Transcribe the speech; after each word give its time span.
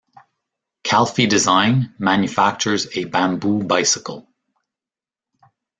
Calfee 0.83 1.29
Design 1.29 1.93
manufactures 1.99 2.87
a 2.97 3.03
bamboo 3.03 3.61
bicycle. 3.61 4.27